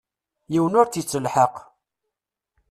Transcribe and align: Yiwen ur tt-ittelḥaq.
Yiwen 0.53 0.77
ur 0.79 0.87
tt-ittelḥaq. 0.87 1.55